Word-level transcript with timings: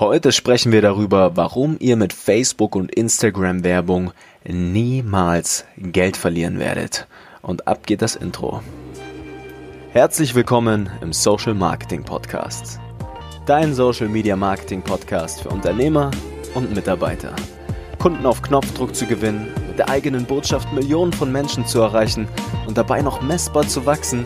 Heute 0.00 0.30
sprechen 0.30 0.70
wir 0.70 0.80
darüber, 0.80 1.36
warum 1.36 1.76
ihr 1.80 1.96
mit 1.96 2.12
Facebook 2.12 2.76
und 2.76 2.94
Instagram 2.94 3.64
Werbung 3.64 4.12
niemals 4.46 5.64
Geld 5.76 6.16
verlieren 6.16 6.60
werdet. 6.60 7.08
Und 7.42 7.66
ab 7.66 7.84
geht 7.84 8.00
das 8.00 8.14
Intro. 8.14 8.62
Herzlich 9.90 10.36
willkommen 10.36 10.88
im 11.00 11.12
Social 11.12 11.52
Marketing 11.52 12.04
Podcast. 12.04 12.78
Dein 13.44 13.74
Social 13.74 14.08
Media 14.08 14.36
Marketing 14.36 14.82
Podcast 14.82 15.42
für 15.42 15.48
Unternehmer 15.48 16.12
und 16.54 16.72
Mitarbeiter. 16.72 17.34
Kunden 17.98 18.24
auf 18.24 18.40
Knopfdruck 18.40 18.94
zu 18.94 19.04
gewinnen, 19.04 19.48
mit 19.66 19.80
der 19.80 19.88
eigenen 19.88 20.26
Botschaft 20.26 20.72
Millionen 20.72 21.12
von 21.12 21.32
Menschen 21.32 21.66
zu 21.66 21.80
erreichen 21.80 22.28
und 22.68 22.78
dabei 22.78 23.02
noch 23.02 23.20
messbar 23.20 23.66
zu 23.66 23.84
wachsen, 23.84 24.24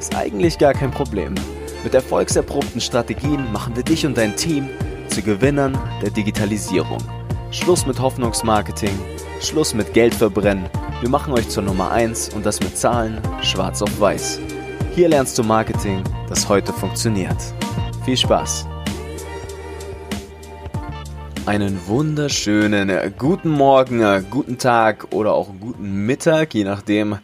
ist 0.00 0.16
eigentlich 0.16 0.58
gar 0.58 0.74
kein 0.74 0.90
Problem. 0.90 1.36
Mit 1.84 1.94
erfolgserprobten 1.94 2.80
Strategien 2.80 3.52
machen 3.52 3.76
wir 3.76 3.84
dich 3.84 4.04
und 4.04 4.16
dein 4.16 4.34
Team 4.34 4.68
zu 5.12 5.20
Gewinnern 5.20 5.78
der 6.00 6.08
Digitalisierung. 6.08 6.96
Schluss 7.50 7.84
mit 7.84 8.00
Hoffnungsmarketing, 8.00 8.98
Schluss 9.42 9.74
mit 9.74 9.92
Geld 9.92 10.14
verbrennen. 10.14 10.70
Wir 11.02 11.10
machen 11.10 11.34
euch 11.34 11.50
zur 11.50 11.62
Nummer 11.62 11.90
1 11.90 12.30
und 12.30 12.46
das 12.46 12.60
mit 12.60 12.78
Zahlen 12.78 13.20
schwarz 13.42 13.82
auf 13.82 14.00
weiß. 14.00 14.40
Hier 14.94 15.10
lernst 15.10 15.36
du 15.36 15.42
Marketing, 15.42 16.02
das 16.30 16.48
heute 16.48 16.72
funktioniert. 16.72 17.36
Viel 18.06 18.16
Spaß! 18.16 18.66
Einen 21.44 21.86
wunderschönen 21.86 22.90
guten 23.18 23.50
Morgen, 23.50 24.26
guten 24.30 24.56
Tag 24.56 25.08
oder 25.10 25.34
auch 25.34 25.50
guten 25.60 26.06
Mittag, 26.06 26.54
je 26.54 26.64
nachdem, 26.64 27.18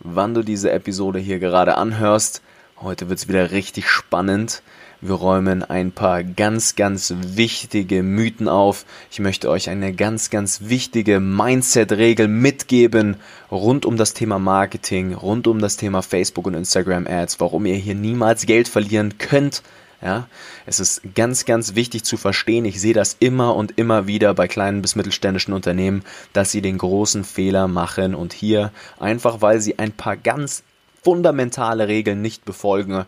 wann 0.00 0.34
du 0.34 0.42
diese 0.42 0.72
Episode 0.72 1.18
hier 1.18 1.38
gerade 1.38 1.78
anhörst. 1.78 2.42
Heute 2.82 3.08
wird 3.08 3.18
es 3.18 3.28
wieder 3.28 3.50
richtig 3.50 3.88
spannend. 3.88 4.62
Wir 5.02 5.14
räumen 5.14 5.62
ein 5.64 5.92
paar 5.92 6.22
ganz, 6.22 6.76
ganz 6.76 7.14
wichtige 7.16 8.02
Mythen 8.02 8.48
auf. 8.48 8.84
Ich 9.10 9.18
möchte 9.18 9.48
euch 9.48 9.70
eine 9.70 9.94
ganz, 9.94 10.28
ganz 10.28 10.60
wichtige 10.64 11.20
Mindset-Regel 11.20 12.28
mitgeben 12.28 13.16
rund 13.50 13.86
um 13.86 13.96
das 13.96 14.12
Thema 14.12 14.38
Marketing, 14.38 15.14
rund 15.14 15.46
um 15.46 15.58
das 15.58 15.78
Thema 15.78 16.02
Facebook 16.02 16.46
und 16.46 16.52
Instagram 16.52 17.06
Ads, 17.06 17.40
warum 17.40 17.64
ihr 17.64 17.76
hier 17.76 17.94
niemals 17.94 18.44
Geld 18.44 18.68
verlieren 18.68 19.16
könnt. 19.16 19.62
Ja, 20.02 20.28
es 20.66 20.80
ist 20.80 21.00
ganz, 21.14 21.46
ganz 21.46 21.74
wichtig 21.74 22.04
zu 22.04 22.18
verstehen. 22.18 22.66
Ich 22.66 22.78
sehe 22.78 22.94
das 22.94 23.16
immer 23.20 23.56
und 23.56 23.78
immer 23.78 24.06
wieder 24.06 24.34
bei 24.34 24.48
kleinen 24.48 24.82
bis 24.82 24.96
mittelständischen 24.96 25.54
Unternehmen, 25.54 26.02
dass 26.34 26.50
sie 26.50 26.60
den 26.60 26.76
großen 26.76 27.24
Fehler 27.24 27.68
machen 27.68 28.14
und 28.14 28.34
hier 28.34 28.70
einfach, 28.98 29.40
weil 29.40 29.62
sie 29.62 29.78
ein 29.78 29.92
paar 29.92 30.18
ganz 30.18 30.62
fundamentale 31.02 31.88
Regeln 31.88 32.20
nicht 32.20 32.44
befolgen, 32.44 33.06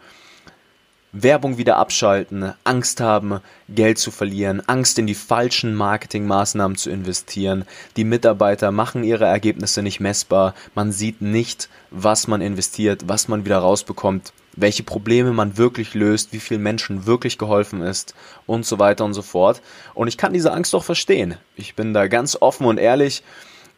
Werbung 1.14 1.58
wieder 1.58 1.76
abschalten, 1.76 2.54
Angst 2.64 3.02
haben, 3.02 3.40
Geld 3.68 3.98
zu 3.98 4.10
verlieren, 4.10 4.66
Angst 4.66 4.98
in 4.98 5.06
die 5.06 5.14
falschen 5.14 5.74
Marketingmaßnahmen 5.74 6.78
zu 6.78 6.88
investieren. 6.88 7.66
Die 7.96 8.04
Mitarbeiter 8.04 8.72
machen 8.72 9.04
ihre 9.04 9.26
Ergebnisse 9.26 9.82
nicht 9.82 10.00
messbar. 10.00 10.54
Man 10.74 10.90
sieht 10.90 11.20
nicht, 11.20 11.68
was 11.90 12.28
man 12.28 12.40
investiert, 12.40 13.02
was 13.08 13.28
man 13.28 13.44
wieder 13.44 13.58
rausbekommt, 13.58 14.32
welche 14.56 14.84
Probleme 14.84 15.32
man 15.32 15.58
wirklich 15.58 15.92
löst, 15.92 16.32
wie 16.32 16.40
vielen 16.40 16.62
Menschen 16.62 17.04
wirklich 17.04 17.36
geholfen 17.36 17.82
ist 17.82 18.14
und 18.46 18.64
so 18.64 18.78
weiter 18.78 19.04
und 19.04 19.12
so 19.12 19.22
fort. 19.22 19.60
Und 19.92 20.08
ich 20.08 20.16
kann 20.16 20.32
diese 20.32 20.52
Angst 20.52 20.72
doch 20.72 20.84
verstehen. 20.84 21.36
Ich 21.56 21.74
bin 21.74 21.92
da 21.92 22.06
ganz 22.06 22.38
offen 22.40 22.64
und 22.64 22.78
ehrlich. 22.78 23.22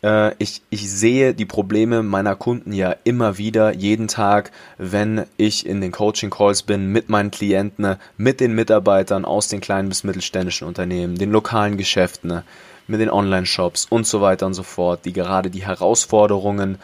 Äh, 0.05 0.35
ich, 0.39 0.61
ich 0.69 0.91
sehe 0.91 1.35
die 1.35 1.47
Probleme 1.47 2.03
meiner 2.03 2.37
Kunden 2.37 2.73
ja 2.73 2.95
immer 3.05 3.39
wieder, 3.39 3.75
jeden 3.75 4.07
Tag, 4.07 4.53
wenn 4.77 5.25
ich 5.39 5.67
in 5.67 5.81
den 5.81 5.93
Coaching-Calls 5.93 6.63
bin 6.63 6.93
mit 6.93 7.09
meinen 7.09 7.31
Klienten, 7.31 7.97
mit 8.19 8.41
den 8.41 8.55
Mitarbeitern 8.55 9.25
aus 9.25 9.49
den 9.49 9.63
kleinen 9.63 9.89
bis 9.89 10.05
mittelständischen 10.05 10.69
Unternehmen, 10.69 11.17
den 11.17 11.33
lokalen 11.33 11.79
Geschäften, 11.79 12.43
mit 12.87 13.01
den 13.01 13.09
Online-Shops 13.09 13.87
und 13.89 14.07
so 14.07 14.21
weiter 14.21 14.45
und 14.45 14.53
so 14.53 14.63
fort, 14.63 15.07
die 15.07 15.15
gerade 15.15 15.49
die 15.49 15.65
Herausforderungen 15.65 16.77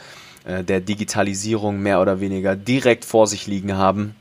äh, 0.46 0.64
der 0.64 0.80
Digitalisierung 0.80 1.80
mehr 1.80 2.00
oder 2.00 2.20
weniger 2.20 2.56
direkt 2.56 3.04
vor 3.04 3.26
sich 3.26 3.46
liegen 3.46 3.76
haben 3.76 4.16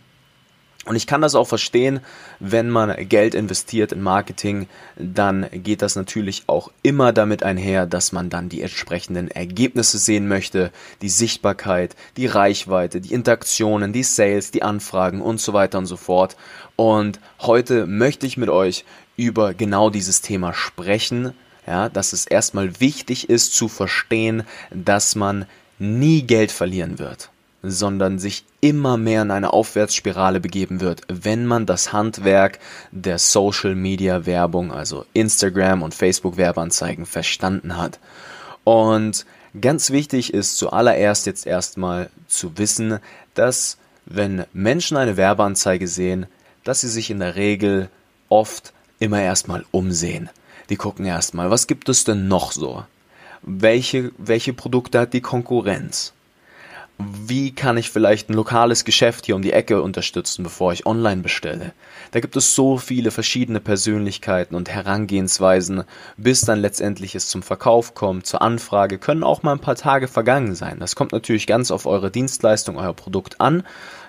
und 0.89 0.95
ich 0.95 1.05
kann 1.05 1.21
das 1.21 1.35
auch 1.35 1.47
verstehen, 1.47 1.99
wenn 2.39 2.67
man 2.67 3.07
Geld 3.07 3.35
investiert 3.35 3.91
in 3.91 4.01
Marketing, 4.01 4.67
dann 4.95 5.47
geht 5.53 5.83
das 5.83 5.95
natürlich 5.95 6.45
auch 6.47 6.71
immer 6.81 7.13
damit 7.13 7.43
einher, 7.43 7.85
dass 7.85 8.11
man 8.11 8.31
dann 8.31 8.49
die 8.49 8.63
entsprechenden 8.63 9.29
Ergebnisse 9.29 9.99
sehen 9.99 10.27
möchte, 10.27 10.71
die 11.03 11.09
Sichtbarkeit, 11.09 11.95
die 12.17 12.25
Reichweite, 12.25 13.01
die 13.01 13.13
Interaktionen, 13.13 13.93
die 13.93 14.01
Sales, 14.01 14.49
die 14.49 14.63
Anfragen 14.63 15.21
und 15.21 15.39
so 15.39 15.53
weiter 15.53 15.77
und 15.77 15.85
so 15.85 15.95
fort. 15.95 16.35
Und 16.75 17.19
heute 17.41 17.85
möchte 17.85 18.25
ich 18.25 18.37
mit 18.37 18.49
euch 18.49 18.83
über 19.15 19.53
genau 19.53 19.91
dieses 19.91 20.21
Thema 20.21 20.55
sprechen, 20.55 21.35
ja, 21.67 21.89
dass 21.89 22.13
es 22.13 22.25
erstmal 22.25 22.79
wichtig 22.79 23.29
ist 23.29 23.53
zu 23.53 23.67
verstehen, 23.67 24.41
dass 24.71 25.13
man 25.13 25.45
nie 25.77 26.23
Geld 26.23 26.51
verlieren 26.51 26.97
wird 26.97 27.29
sondern 27.61 28.19
sich 28.19 28.45
immer 28.61 28.97
mehr 28.97 29.21
in 29.21 29.31
eine 29.31 29.53
Aufwärtsspirale 29.53 30.39
begeben 30.39 30.81
wird, 30.81 31.01
wenn 31.07 31.45
man 31.45 31.65
das 31.65 31.91
Handwerk 31.91 32.59
der 32.91 33.19
Social 33.19 33.75
Media 33.75 34.25
Werbung, 34.25 34.71
also 34.71 35.05
Instagram 35.13 35.81
und 35.81 35.93
Facebook 35.93 36.37
Werbeanzeigen 36.37 37.05
verstanden 37.05 37.77
hat. 37.77 37.99
Und 38.63 39.25
ganz 39.59 39.91
wichtig 39.91 40.33
ist 40.33 40.57
zuallererst 40.57 41.25
jetzt 41.25 41.45
erstmal 41.45 42.09
zu 42.27 42.57
wissen, 42.57 42.99
dass 43.33 43.77
wenn 44.05 44.45
Menschen 44.53 44.97
eine 44.97 45.17
Werbeanzeige 45.17 45.87
sehen, 45.87 46.25
dass 46.63 46.81
sie 46.81 46.89
sich 46.89 47.09
in 47.09 47.19
der 47.19 47.35
Regel 47.35 47.89
oft 48.29 48.73
immer 48.99 49.21
erstmal 49.21 49.65
umsehen. 49.71 50.29
Die 50.69 50.75
gucken 50.75 51.05
erstmal, 51.05 51.49
was 51.49 51.67
gibt 51.67 51.89
es 51.89 52.03
denn 52.03 52.27
noch 52.27 52.51
so? 52.51 52.83
Welche, 53.41 54.11
welche 54.17 54.53
Produkte 54.53 54.99
hat 54.99 55.13
die 55.13 55.21
Konkurrenz? 55.21 56.13
Wie 56.99 57.55
kann 57.55 57.77
ich 57.77 57.91
vielleicht 57.91 58.29
ein 58.29 58.33
lokales 58.33 58.83
Geschäft 58.83 59.25
hier 59.25 59.37
um 59.37 59.41
die 59.41 59.53
Ecke 59.53 59.81
unterstützen, 59.81 60.43
bevor 60.43 60.73
ich 60.73 60.85
online 60.85 61.21
bestelle. 61.21 61.71
Da 62.11 62.19
gibt 62.19 62.35
es 62.35 62.55
so 62.55 62.77
viele 62.77 63.11
verschiedene 63.11 63.61
Persönlichkeiten 63.61 64.53
und 64.53 64.69
Herangehensweisen, 64.69 65.85
bis 66.17 66.41
dann 66.41 66.59
letztendlich 66.59 67.15
es 67.15 67.29
zum 67.29 67.41
Verkauf 67.41 67.93
kommt, 67.93 68.25
zur 68.25 68.41
Anfrage, 68.41 68.97
können 68.97 69.23
auch 69.23 69.43
mal 69.43 69.53
ein 69.53 69.59
paar 69.59 69.75
Tage 69.75 70.09
vergangen 70.09 70.55
sein. 70.55 70.79
Das 70.79 70.95
kommt 70.95 71.13
natürlich 71.13 71.47
ganz 71.47 71.71
auf 71.71 71.85
eure 71.85 72.11
Dienstleistung, 72.11 72.77
euer 72.77 72.93
Produkt 72.93 73.39
an, 73.39 73.63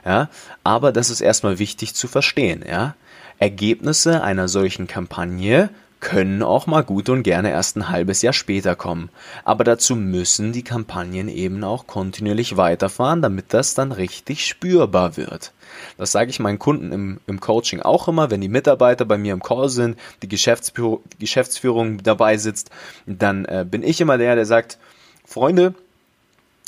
ja, 0.05 0.29
aber 0.65 0.91
das 0.91 1.11
ist 1.11 1.21
erstmal 1.21 1.61
wichtig 1.61 1.95
zu 1.95 2.09
verstehen, 2.09 2.65
ja. 2.69 2.97
Ergebnisse 3.39 4.23
einer 4.23 4.49
solchen 4.49 4.87
Kampagne 4.87 5.71
können 6.01 6.43
auch 6.43 6.67
mal 6.67 6.83
gut 6.83 7.09
und 7.09 7.23
gerne 7.23 7.51
erst 7.51 7.77
ein 7.77 7.89
halbes 7.89 8.23
Jahr 8.23 8.33
später 8.33 8.75
kommen. 8.75 9.11
Aber 9.45 9.65
dazu 9.65 9.95
müssen 9.97 10.53
die 10.53 10.65
Kampagnen 10.65 11.29
eben 11.29 11.63
auch 11.63 11.87
kontinuierlich 11.87 12.57
weiterfahren, 12.57 13.23
damit 13.23 13.53
das 13.53 13.75
dann 13.75 13.93
richtig 13.93 14.47
spürbar 14.47 15.17
wird. 15.17 15.53
Das 15.99 16.13
sage 16.13 16.31
ich 16.31 16.41
meinen 16.41 16.59
Kunden 16.59 16.93
im, 16.93 17.21
im 17.27 17.41
Coaching 17.41 17.81
auch 17.81 18.09
immer, 18.09 18.31
wenn 18.31 18.41
die 18.41 18.49
Mitarbeiter 18.49 19.05
bei 19.05 19.19
mir 19.19 19.33
im 19.33 19.43
Call 19.43 19.69
sind, 19.69 19.99
die 20.23 20.29
Geschäftsführung, 20.29 21.01
Geschäftsführung 21.19 22.03
dabei 22.03 22.39
sitzt, 22.39 22.71
dann 23.07 23.45
äh, 23.45 23.65
bin 23.69 23.83
ich 23.83 24.01
immer 24.01 24.19
der, 24.19 24.35
der 24.35 24.47
sagt, 24.47 24.79
Freunde, 25.25 25.75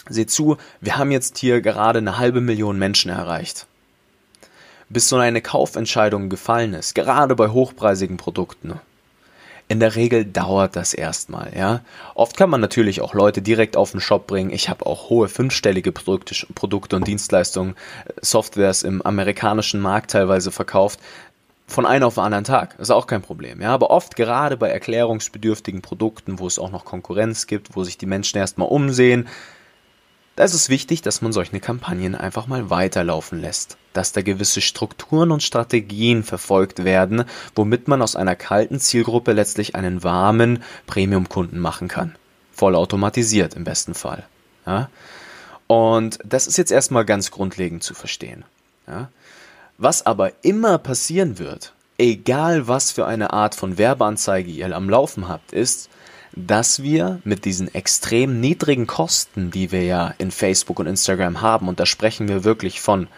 seht 0.08 0.30
zu, 0.30 0.56
wir 0.80 0.98
haben 0.98 1.10
jetzt 1.10 1.38
hier 1.38 1.60
gerade 1.60 1.98
eine 1.98 2.18
halbe 2.18 2.40
Million 2.40 2.78
Menschen 2.78 3.10
erreicht 3.10 3.66
bis 4.92 5.08
so 5.08 5.16
eine 5.16 5.40
Kaufentscheidung 5.40 6.28
gefallen 6.28 6.74
ist, 6.74 6.94
gerade 6.94 7.34
bei 7.34 7.48
hochpreisigen 7.48 8.18
Produkten, 8.18 8.78
in 9.68 9.80
der 9.80 9.96
Regel 9.96 10.24
dauert 10.24 10.76
das 10.76 10.94
erstmal, 10.94 11.52
ja. 11.56 11.80
Oft 12.14 12.36
kann 12.36 12.50
man 12.50 12.60
natürlich 12.60 13.00
auch 13.00 13.14
Leute 13.14 13.42
direkt 13.42 13.76
auf 13.76 13.92
den 13.92 14.00
Shop 14.00 14.26
bringen. 14.26 14.50
Ich 14.50 14.68
habe 14.68 14.84
auch 14.86 15.08
hohe 15.08 15.28
fünfstellige 15.28 15.92
Produkte, 15.92 16.34
Produkte 16.54 16.96
und 16.96 17.06
Dienstleistungen, 17.06 17.74
äh, 18.04 18.12
Softwares 18.20 18.82
im 18.82 19.02
amerikanischen 19.02 19.80
Markt 19.80 20.10
teilweise 20.10 20.50
verkauft 20.50 21.00
von 21.66 21.86
einem 21.86 22.04
auf 22.04 22.14
den 22.14 22.24
anderen 22.24 22.44
Tag. 22.44 22.76
Ist 22.78 22.90
auch 22.90 23.06
kein 23.06 23.22
Problem. 23.22 23.60
Ja, 23.60 23.72
aber 23.72 23.90
oft 23.90 24.16
gerade 24.16 24.56
bei 24.56 24.68
erklärungsbedürftigen 24.68 25.80
Produkten, 25.80 26.38
wo 26.38 26.46
es 26.46 26.58
auch 26.58 26.70
noch 26.70 26.84
Konkurrenz 26.84 27.46
gibt, 27.46 27.74
wo 27.74 27.82
sich 27.82 27.98
die 27.98 28.06
Menschen 28.06 28.38
erstmal 28.38 28.68
umsehen, 28.68 29.28
da 30.36 30.44
ist 30.44 30.54
es 30.54 30.68
wichtig, 30.68 31.02
dass 31.02 31.20
man 31.20 31.32
solche 31.32 31.60
Kampagnen 31.60 32.14
einfach 32.14 32.46
mal 32.46 32.70
weiterlaufen 32.70 33.40
lässt, 33.40 33.76
dass 33.92 34.12
da 34.12 34.22
gewisse 34.22 34.60
Strukturen 34.60 35.30
und 35.30 35.42
Strategien 35.42 36.22
verfolgt 36.22 36.84
werden, 36.84 37.24
womit 37.54 37.86
man 37.88 38.00
aus 38.00 38.16
einer 38.16 38.34
kalten 38.34 38.80
Zielgruppe 38.80 39.32
letztlich 39.32 39.74
einen 39.74 40.02
warmen 40.02 40.62
Premium-Kunden 40.86 41.58
machen 41.58 41.88
kann. 41.88 42.16
Voll 42.52 42.74
automatisiert 42.74 43.54
im 43.54 43.64
besten 43.64 43.94
Fall. 43.94 44.24
Ja? 44.66 44.88
Und 45.66 46.18
das 46.24 46.46
ist 46.46 46.56
jetzt 46.56 46.72
erstmal 46.72 47.04
ganz 47.04 47.30
grundlegend 47.30 47.82
zu 47.82 47.92
verstehen. 47.92 48.44
Ja? 48.86 49.10
Was 49.76 50.06
aber 50.06 50.32
immer 50.42 50.78
passieren 50.78 51.38
wird, 51.38 51.74
egal 51.98 52.68
was 52.68 52.90
für 52.90 53.06
eine 53.06 53.32
Art 53.32 53.54
von 53.54 53.76
Werbeanzeige 53.78 54.50
ihr 54.50 54.74
am 54.74 54.88
Laufen 54.88 55.28
habt, 55.28 55.52
ist, 55.52 55.90
dass 56.34 56.82
wir 56.82 57.20
mit 57.24 57.44
diesen 57.44 57.74
extrem 57.74 58.40
niedrigen 58.40 58.86
Kosten, 58.86 59.50
die 59.50 59.72
wir 59.72 59.84
ja 59.84 60.14
in 60.18 60.30
Facebook 60.30 60.78
und 60.78 60.86
Instagram 60.86 61.40
haben, 61.40 61.68
und 61.68 61.80
da 61.80 61.86
sprechen 61.86 62.28
wir 62.28 62.44
wirklich 62.44 62.80
von 62.80 63.08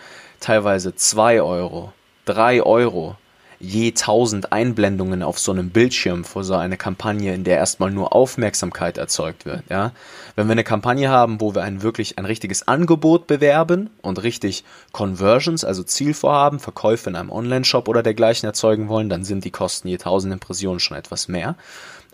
teilweise 0.40 0.94
zwei 0.94 1.40
Euro, 1.40 1.92
drei 2.24 2.62
Euro, 2.62 3.16
je 3.60 3.88
1000 3.88 4.52
Einblendungen 4.52 5.22
auf 5.22 5.38
so 5.38 5.52
einem 5.52 5.70
Bildschirm 5.70 6.24
vor 6.24 6.44
so 6.44 6.54
einer 6.54 6.76
Kampagne, 6.76 7.34
in 7.34 7.44
der 7.44 7.56
erstmal 7.56 7.90
nur 7.90 8.12
Aufmerksamkeit 8.12 8.98
erzeugt 8.98 9.46
wird, 9.46 9.62
ja. 9.70 9.92
Wenn 10.36 10.48
wir 10.48 10.52
eine 10.52 10.64
Kampagne 10.64 11.08
haben, 11.08 11.40
wo 11.40 11.54
wir 11.54 11.62
ein 11.62 11.82
wirklich 11.82 12.18
ein 12.18 12.24
richtiges 12.24 12.66
Angebot 12.66 13.26
bewerben 13.26 13.90
und 14.02 14.22
richtig 14.22 14.64
Conversions, 14.92 15.64
also 15.64 15.82
Zielvorhaben, 15.82 16.58
Verkäufe 16.58 17.08
in 17.08 17.16
einem 17.16 17.30
Online-Shop 17.30 17.88
oder 17.88 18.02
dergleichen 18.02 18.46
erzeugen 18.46 18.88
wollen, 18.88 19.08
dann 19.08 19.24
sind 19.24 19.44
die 19.44 19.52
Kosten 19.52 19.88
je 19.88 19.94
1000 19.94 20.34
Impressionen 20.34 20.80
schon 20.80 20.96
etwas 20.96 21.28
mehr. 21.28 21.56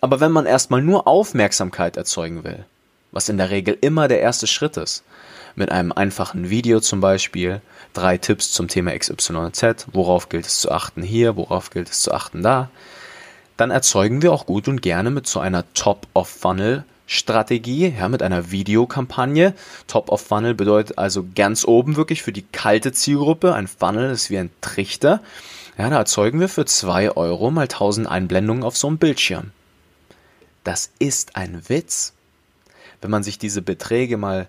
Aber 0.01 0.21
wenn 0.21 0.33
man 0.33 0.47
erstmal 0.47 0.83
nur 0.83 1.07
Aufmerksamkeit 1.07 1.97
erzeugen 1.97 2.45
will, 2.45 2.65
was 3.13 3.29
in 3.29 3.39
der 3.39 3.51
Regel 3.51 3.77
immer 3.81 4.09
der 4.09 4.21
erste 4.21 4.47
Schritt 4.47 4.77
ist, 4.77 5.05
mit 5.57 5.71
einem 5.71 5.93
einfachen 5.93 6.49
Video 6.49 6.81
zum 6.81 7.01
Beispiel, 7.01 7.61
drei 7.93 8.19
Tipps 8.19 8.53
zum 8.53 8.69
Thema 8.69 8.97
XYZ, 8.97 9.87
worauf 9.93 10.29
gilt 10.29 10.47
es 10.47 10.61
zu 10.61 10.71
achten 10.71 11.03
hier, 11.03 11.37
worauf 11.37 11.71
gilt 11.71 11.91
es 11.91 12.01
zu 12.01 12.13
achten 12.13 12.43
da, 12.43 12.71
dann 13.57 13.71
erzeugen 13.71 14.23
wir 14.23 14.33
auch 14.33 14.47
gut 14.47 14.69
und 14.69 14.81
gerne 14.81 15.11
mit 15.11 15.27
so 15.27 15.41
einer 15.41 15.65
Top-of-Funnel 15.75 16.85
Strategie, 17.13 17.93
ja, 17.99 18.09
mit 18.09 18.23
einer 18.23 18.53
Videokampagne. 18.53 19.55
Top 19.89 20.13
of 20.13 20.21
Funnel 20.21 20.55
bedeutet 20.55 20.97
also 20.97 21.27
ganz 21.35 21.65
oben 21.65 21.97
wirklich 21.97 22.23
für 22.23 22.31
die 22.31 22.45
kalte 22.53 22.93
Zielgruppe. 22.93 23.53
Ein 23.53 23.67
Funnel 23.67 24.13
ist 24.13 24.31
wie 24.31 24.39
ein 24.39 24.51
Trichter. 24.61 25.21
Ja, 25.77 25.91
da 25.91 25.97
erzeugen 25.97 26.39
wir 26.39 26.49
für 26.49 26.67
zwei 26.67 27.11
Euro 27.11 27.51
mal 27.51 27.63
1000 27.63 28.07
Einblendungen 28.07 28.63
auf 28.63 28.77
so 28.77 28.87
einem 28.87 28.99
Bildschirm. 28.99 29.51
Das 30.65 30.91
ist 30.99 31.37
ein 31.37 31.69
Witz. 31.69 32.13
Wenn 33.01 33.11
man 33.11 33.23
sich 33.23 33.39
diese 33.39 33.63
Beträge 33.63 34.17
mal 34.17 34.49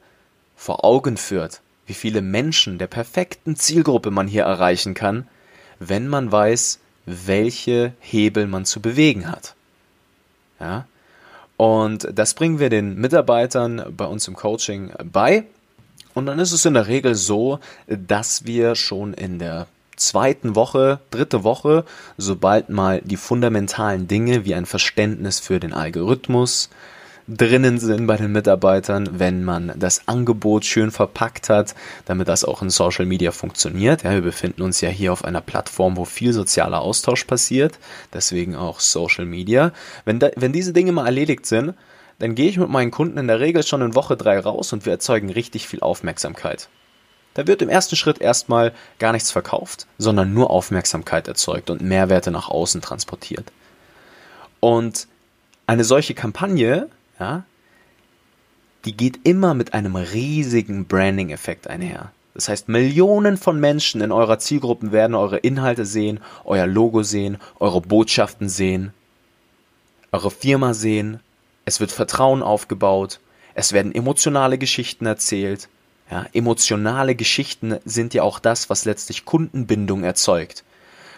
vor 0.55 0.83
Augen 0.83 1.17
führt, 1.17 1.61
wie 1.85 1.93
viele 1.93 2.21
Menschen 2.21 2.77
der 2.77 2.87
perfekten 2.87 3.55
Zielgruppe 3.55 4.11
man 4.11 4.27
hier 4.27 4.43
erreichen 4.43 4.93
kann, 4.93 5.27
wenn 5.79 6.07
man 6.07 6.31
weiß, 6.31 6.79
welche 7.05 7.93
Hebel 7.99 8.47
man 8.47 8.65
zu 8.65 8.81
bewegen 8.81 9.29
hat. 9.29 9.55
Ja? 10.59 10.85
Und 11.57 12.07
das 12.13 12.33
bringen 12.33 12.59
wir 12.59 12.69
den 12.69 12.95
Mitarbeitern 12.95 13.93
bei 13.95 14.05
uns 14.05 14.27
im 14.27 14.35
Coaching 14.35 14.91
bei. 15.03 15.45
Und 16.13 16.25
dann 16.25 16.39
ist 16.39 16.51
es 16.51 16.65
in 16.65 16.73
der 16.73 16.87
Regel 16.87 17.15
so, 17.15 17.59
dass 17.87 18.45
wir 18.45 18.75
schon 18.75 19.13
in 19.13 19.39
der 19.39 19.67
zweiten 20.07 20.55
Woche, 20.55 20.99
dritte 21.11 21.43
Woche, 21.43 21.85
sobald 22.17 22.69
mal 22.69 23.01
die 23.03 23.17
fundamentalen 23.17 24.07
Dinge 24.07 24.45
wie 24.45 24.55
ein 24.55 24.65
Verständnis 24.65 25.39
für 25.39 25.59
den 25.59 25.73
Algorithmus, 25.73 26.69
drinnen 27.27 27.79
sind 27.79 28.07
bei 28.07 28.17
den 28.17 28.31
Mitarbeitern, 28.31 29.19
wenn 29.19 29.43
man 29.43 29.71
das 29.75 30.07
Angebot 30.07 30.65
schön 30.65 30.91
verpackt 30.91 31.49
hat, 31.49 31.75
damit 32.05 32.27
das 32.27 32.43
auch 32.43 32.61
in 32.61 32.69
Social 32.69 33.05
Media 33.05 33.31
funktioniert. 33.31 34.03
Ja, 34.03 34.11
wir 34.11 34.21
befinden 34.21 34.61
uns 34.63 34.81
ja 34.81 34.89
hier 34.89 35.13
auf 35.13 35.23
einer 35.23 35.41
Plattform, 35.41 35.97
wo 35.97 36.05
viel 36.05 36.33
sozialer 36.33 36.81
Austausch 36.81 37.23
passiert, 37.25 37.79
deswegen 38.13 38.55
auch 38.55 38.79
Social 38.79 39.25
Media. 39.25 39.71
Wenn, 40.05 40.19
da, 40.19 40.29
wenn 40.35 40.53
diese 40.53 40.73
Dinge 40.73 40.91
mal 40.91 41.05
erledigt 41.05 41.45
sind, 41.45 41.73
dann 42.19 42.35
gehe 42.35 42.49
ich 42.49 42.57
mit 42.57 42.69
meinen 42.69 42.91
Kunden 42.91 43.17
in 43.17 43.27
der 43.27 43.39
Regel 43.39 43.63
schon 43.63 43.81
in 43.81 43.95
Woche 43.95 44.17
drei 44.17 44.39
raus 44.39 44.73
und 44.73 44.85
wir 44.85 44.93
erzeugen 44.93 45.29
richtig 45.29 45.67
viel 45.67 45.79
Aufmerksamkeit. 45.79 46.69
Da 47.33 47.47
wird 47.47 47.61
im 47.61 47.69
ersten 47.69 47.95
Schritt 47.95 48.19
erstmal 48.19 48.73
gar 48.99 49.13
nichts 49.13 49.31
verkauft, 49.31 49.87
sondern 49.97 50.33
nur 50.33 50.49
Aufmerksamkeit 50.49 51.27
erzeugt 51.27 51.69
und 51.69 51.81
Mehrwerte 51.81 52.31
nach 52.31 52.49
außen 52.49 52.81
transportiert. 52.81 53.51
Und 54.59 55.07
eine 55.65 55.83
solche 55.83 56.13
Kampagne 56.13 56.89
ja, 57.21 57.43
die 58.83 58.97
geht 58.97 59.19
immer 59.27 59.53
mit 59.53 59.75
einem 59.75 59.95
riesigen 59.95 60.85
Branding-Effekt 60.85 61.67
einher. 61.67 62.11
Das 62.33 62.49
heißt, 62.49 62.67
Millionen 62.67 63.37
von 63.37 63.59
Menschen 63.59 64.01
in 64.01 64.11
eurer 64.11 64.39
Zielgruppe 64.39 64.91
werden 64.91 65.13
eure 65.13 65.37
Inhalte 65.37 65.85
sehen, 65.85 66.19
euer 66.45 66.65
Logo 66.65 67.03
sehen, 67.03 67.37
eure 67.59 67.81
Botschaften 67.81 68.49
sehen, 68.49 68.91
eure 70.11 70.31
Firma 70.31 70.73
sehen. 70.73 71.19
Es 71.65 71.79
wird 71.79 71.91
Vertrauen 71.91 72.41
aufgebaut. 72.41 73.19
Es 73.53 73.71
werden 73.71 73.93
emotionale 73.93 74.57
Geschichten 74.57 75.05
erzählt. 75.05 75.69
Ja, 76.11 76.25
emotionale 76.33 77.15
Geschichten 77.15 77.77
sind 77.85 78.13
ja 78.13 78.23
auch 78.23 78.39
das, 78.39 78.69
was 78.69 78.83
letztlich 78.83 79.23
Kundenbindung 79.23 80.03
erzeugt. 80.03 80.65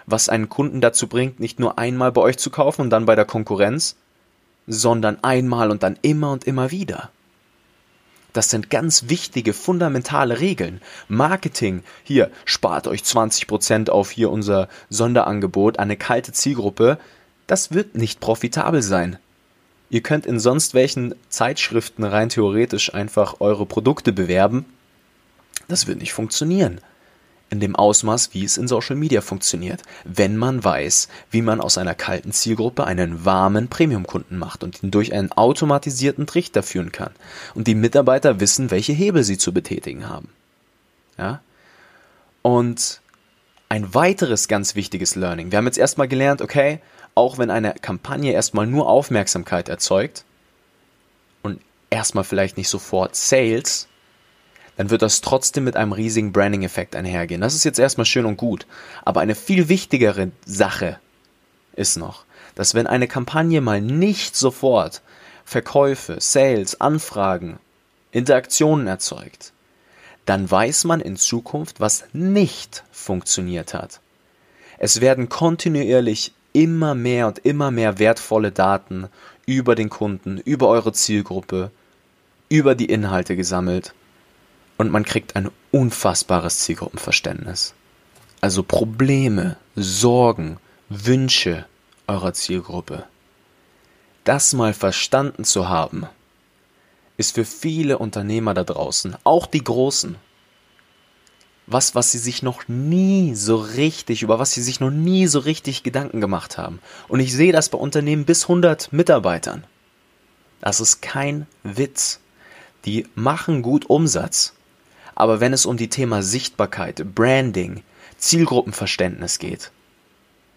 Was 0.05 0.29
einen 0.29 0.49
Kunden 0.49 0.81
dazu 0.81 1.07
bringt, 1.07 1.39
nicht 1.39 1.59
nur 1.59 1.79
einmal 1.79 2.11
bei 2.11 2.21
euch 2.21 2.37
zu 2.37 2.51
kaufen 2.51 2.81
und 2.81 2.89
dann 2.91 3.07
bei 3.07 3.15
der 3.15 3.25
Konkurrenz, 3.25 3.95
sondern 4.67 5.23
einmal 5.23 5.71
und 5.71 5.81
dann 5.81 5.97
immer 6.03 6.31
und 6.31 6.43
immer 6.43 6.69
wieder. 6.69 7.09
Das 8.33 8.51
sind 8.51 8.69
ganz 8.69 9.09
wichtige, 9.09 9.53
fundamentale 9.53 10.39
Regeln. 10.39 10.79
Marketing, 11.07 11.83
hier, 12.03 12.29
spart 12.45 12.87
euch 12.87 13.01
20% 13.01 13.89
auf 13.89 14.11
hier 14.11 14.29
unser 14.29 14.69
Sonderangebot, 14.89 15.79
eine 15.79 15.97
kalte 15.97 16.33
Zielgruppe, 16.33 16.99
das 17.47 17.71
wird 17.71 17.95
nicht 17.95 18.19
profitabel 18.19 18.83
sein. 18.83 19.17
Ihr 19.89 20.01
könnt 20.01 20.25
in 20.25 20.39
sonst 20.39 20.73
welchen 20.73 21.15
Zeitschriften 21.29 22.03
rein 22.03 22.29
theoretisch 22.29 22.93
einfach 22.93 23.35
eure 23.39 23.65
Produkte 23.65 24.11
bewerben. 24.11 24.65
Das 25.67 25.87
wird 25.87 25.99
nicht 25.99 26.13
funktionieren 26.13 26.81
in 27.53 27.59
dem 27.59 27.75
Ausmaß, 27.75 28.33
wie 28.33 28.43
es 28.43 28.57
in 28.57 28.67
Social 28.67 28.95
Media 28.95 29.21
funktioniert, 29.21 29.83
wenn 30.05 30.37
man 30.37 30.63
weiß, 30.63 31.07
wie 31.29 31.43
man 31.43 31.61
aus 31.61 31.77
einer 31.77 31.93
kalten 31.93 32.31
Zielgruppe 32.31 32.83
einen 32.83 33.25
warmen 33.25 33.67
Premium-Kunden 33.67 34.37
macht 34.37 34.63
und 34.63 34.81
ihn 34.81 34.89
durch 34.89 35.13
einen 35.13 35.31
automatisierten 35.31 36.25
Trichter 36.25 36.63
führen 36.63 36.91
kann 36.91 37.11
und 37.53 37.67
die 37.67 37.75
Mitarbeiter 37.75 38.39
wissen, 38.39 38.71
welche 38.71 38.93
Hebel 38.93 39.23
sie 39.23 39.37
zu 39.37 39.53
betätigen 39.53 40.09
haben. 40.09 40.29
Ja? 41.19 41.41
Und 42.41 43.01
ein 43.69 43.93
weiteres 43.93 44.47
ganz 44.47 44.73
wichtiges 44.73 45.15
Learning. 45.15 45.51
Wir 45.51 45.59
haben 45.59 45.67
jetzt 45.67 45.77
erstmal 45.77 46.07
gelernt, 46.07 46.41
okay, 46.41 46.79
auch 47.13 47.37
wenn 47.37 47.51
eine 47.51 47.75
Kampagne 47.75 48.31
erstmal 48.31 48.65
nur 48.65 48.89
Aufmerksamkeit 48.89 49.69
erzeugt 49.69 50.25
und 51.43 51.61
erstmal 51.91 52.23
vielleicht 52.23 52.57
nicht 52.57 52.69
sofort 52.69 53.15
Sales, 53.15 53.87
dann 54.77 54.89
wird 54.89 55.01
das 55.01 55.21
trotzdem 55.21 55.63
mit 55.63 55.75
einem 55.75 55.91
riesigen 55.91 56.31
Branding-Effekt 56.31 56.95
einhergehen. 56.95 57.41
Das 57.41 57.53
ist 57.53 57.63
jetzt 57.63 57.79
erstmal 57.79 58.05
schön 58.05 58.25
und 58.25 58.37
gut. 58.37 58.65
Aber 59.03 59.21
eine 59.21 59.35
viel 59.35 59.69
wichtigere 59.69 60.31
Sache 60.45 60.99
ist 61.75 61.97
noch, 61.97 62.25
dass 62.55 62.73
wenn 62.73 62.87
eine 62.87 63.07
Kampagne 63.07 63.61
mal 63.61 63.81
nicht 63.81 64.35
sofort 64.35 65.01
Verkäufe, 65.45 66.17
Sales, 66.19 66.81
Anfragen, 66.81 67.59
Interaktionen 68.11 68.87
erzeugt, 68.87 69.51
dann 70.25 70.49
weiß 70.49 70.85
man 70.85 71.01
in 71.01 71.17
Zukunft, 71.17 71.79
was 71.79 72.05
nicht 72.13 72.83
funktioniert 72.91 73.73
hat. 73.73 73.99
Es 74.77 75.01
werden 75.01 75.29
kontinuierlich 75.29 76.33
immer 76.53 76.95
mehr 76.95 77.27
und 77.27 77.39
immer 77.39 77.71
mehr 77.71 77.99
wertvolle 77.99 78.51
Daten 78.51 79.07
über 79.45 79.75
den 79.75 79.89
Kunden, 79.89 80.37
über 80.37 80.69
eure 80.69 80.93
Zielgruppe, 80.93 81.71
über 82.49 82.75
die 82.75 82.85
Inhalte 82.85 83.35
gesammelt 83.35 83.93
und 84.77 84.91
man 84.91 85.05
kriegt 85.05 85.35
ein 85.35 85.49
unfassbares 85.71 86.59
Zielgruppenverständnis. 86.59 87.73
Also 88.41 88.63
Probleme, 88.63 89.57
Sorgen, 89.75 90.57
Wünsche 90.89 91.65
eurer 92.07 92.33
Zielgruppe. 92.33 93.05
Das 94.23 94.53
mal 94.53 94.73
verstanden 94.73 95.43
zu 95.43 95.69
haben, 95.69 96.05
ist 97.17 97.35
für 97.35 97.45
viele 97.45 97.97
Unternehmer 97.97 98.53
da 98.53 98.63
draußen, 98.63 99.15
auch 99.23 99.47
die 99.47 99.63
Großen, 99.63 100.17
was, 101.67 101.95
was 101.95 102.11
sie 102.11 102.17
sich 102.17 102.43
noch 102.43 102.67
nie 102.67 103.35
so 103.35 103.55
richtig, 103.55 104.21
über 104.21 104.39
was 104.39 104.51
sie 104.51 104.61
sich 104.61 104.79
noch 104.79 104.91
nie 104.91 105.27
so 105.27 105.39
richtig 105.39 105.83
Gedanken 105.83 106.19
gemacht 106.19 106.57
haben. 106.57 106.79
Und 107.07 107.19
ich 107.19 107.33
sehe 107.33 107.53
das 107.53 107.69
bei 107.69 107.77
Unternehmen 107.77 108.25
bis 108.25 108.43
100 108.43 108.91
Mitarbeitern. 108.91 109.63
Das 110.59 110.79
ist 110.79 111.01
kein 111.01 111.47
Witz. 111.63 112.19
Die 112.85 113.07
machen 113.15 113.61
gut 113.61 113.89
Umsatz. 113.89 114.53
Aber 115.15 115.39
wenn 115.39 115.53
es 115.53 115.65
um 115.65 115.77
die 115.77 115.89
Thema 115.89 116.23
Sichtbarkeit, 116.23 117.15
Branding, 117.15 117.83
Zielgruppenverständnis 118.17 119.39
geht, 119.39 119.71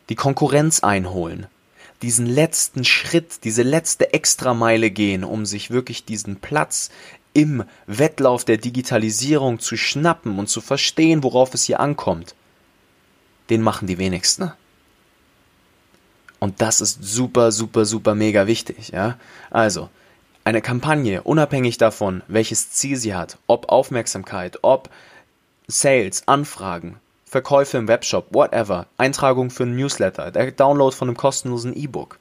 die 0.09 0.15
Konkurrenz 0.15 0.81
einholen, 0.81 1.47
diesen 2.03 2.27
letzten 2.27 2.85
Schritt, 2.85 3.45
diese 3.45 3.63
letzte 3.63 4.13
Extrameile 4.13 4.91
gehen, 4.91 5.25
um 5.25 5.47
sich 5.47 5.71
wirklich 5.71 6.05
diesen 6.05 6.37
Platz 6.37 6.91
im 7.33 7.65
Wettlauf 7.87 8.45
der 8.45 8.57
Digitalisierung 8.57 9.59
zu 9.59 9.77
schnappen 9.77 10.39
und 10.39 10.49
zu 10.49 10.61
verstehen, 10.61 11.23
worauf 11.23 11.55
es 11.55 11.65
hier 11.65 11.81
ankommt, 11.81 12.35
den 13.51 13.63
machen 13.63 13.87
die 13.87 13.99
wenigsten. 13.99 14.53
Und 16.39 16.61
das 16.61 16.81
ist 16.81 17.03
super, 17.03 17.53
super, 17.53 17.85
super 17.85 18.15
mega 18.15 18.47
wichtig, 18.47 18.89
ja. 18.89 19.19
Also, 19.51 19.89
eine 20.47 20.62
Kampagne, 20.62 21.23
unabhängig 21.23 21.76
davon, 21.76 22.23
welches 22.29 22.71
Ziel 22.71 22.97
sie 22.97 23.17
hat, 23.17 23.37
ob 23.49 23.69
Aufmerksamkeit, 23.69 24.61
ob 24.62 24.88
Sales, 25.67 26.23
Anfragen, 26.26 27.00
Verkäufe 27.25 27.79
im 27.79 27.88
Webshop, 27.88 28.29
whatever, 28.31 28.87
Eintragung 28.97 29.50
für 29.50 29.65
einen 29.65 29.75
Newsletter, 29.75 30.31
der 30.31 30.53
Download 30.53 30.95
von 30.95 31.09
einem 31.09 31.17
kostenlosen 31.17 31.75
E-Book. 31.76 32.21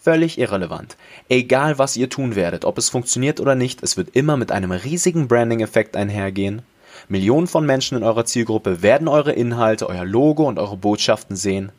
Völlig 0.00 0.38
irrelevant. 0.38 0.96
Egal 1.28 1.78
was 1.78 1.98
ihr 1.98 2.08
tun 2.08 2.36
werdet, 2.36 2.64
ob 2.64 2.78
es 2.78 2.88
funktioniert 2.88 3.38
oder 3.38 3.54
nicht, 3.54 3.82
es 3.82 3.98
wird 3.98 4.16
immer 4.16 4.38
mit 4.38 4.50
einem 4.50 4.72
riesigen 4.72 5.28
Branding-Effekt 5.28 5.94
einhergehen. 5.94 6.62
Millionen 7.08 7.48
von 7.48 7.66
Menschen 7.66 7.98
in 7.98 8.02
eurer 8.02 8.24
Zielgruppe 8.24 8.80
werden 8.80 9.08
eure 9.08 9.32
Inhalte, 9.32 9.90
euer 9.90 10.06
Logo 10.06 10.48
und 10.48 10.58
eure 10.58 10.78
Botschaften 10.78 11.36
sehen. 11.36 11.70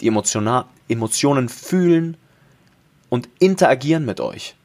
die 0.00 0.08
Emotionen 0.08 1.48
fühlen 1.50 2.16
und 3.10 3.28
interagieren 3.38 4.06
mit 4.06 4.20
euch. 4.20 4.55